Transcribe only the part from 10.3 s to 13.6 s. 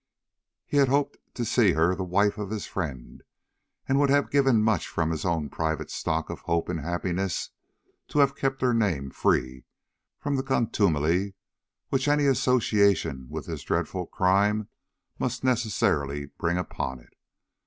the contumely which any association with